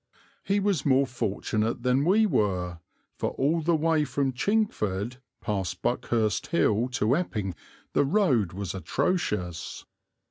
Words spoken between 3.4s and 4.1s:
the way